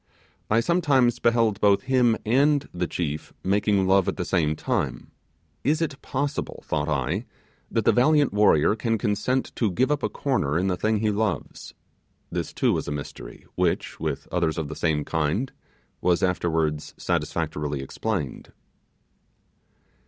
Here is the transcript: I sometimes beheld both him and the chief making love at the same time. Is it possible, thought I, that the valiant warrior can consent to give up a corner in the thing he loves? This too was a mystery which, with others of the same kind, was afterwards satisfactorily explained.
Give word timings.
I 0.49 0.61
sometimes 0.61 1.19
beheld 1.19 1.61
both 1.61 1.83
him 1.83 2.17
and 2.25 2.67
the 2.73 2.87
chief 2.87 3.33
making 3.43 3.85
love 3.85 4.07
at 4.07 4.17
the 4.17 4.25
same 4.25 4.55
time. 4.55 5.11
Is 5.63 5.79
it 5.79 6.01
possible, 6.01 6.63
thought 6.65 6.89
I, 6.89 7.27
that 7.69 7.85
the 7.85 7.91
valiant 7.91 8.33
warrior 8.33 8.75
can 8.75 8.97
consent 8.97 9.55
to 9.57 9.69
give 9.71 9.91
up 9.91 10.01
a 10.01 10.09
corner 10.09 10.57
in 10.57 10.65
the 10.69 10.75
thing 10.75 11.01
he 11.01 11.11
loves? 11.11 11.75
This 12.31 12.51
too 12.51 12.73
was 12.73 12.87
a 12.87 12.91
mystery 12.91 13.45
which, 13.53 13.99
with 13.99 14.27
others 14.31 14.57
of 14.57 14.69
the 14.69 14.75
same 14.75 15.05
kind, 15.05 15.51
was 16.01 16.23
afterwards 16.23 16.95
satisfactorily 16.97 17.83
explained. 17.83 18.51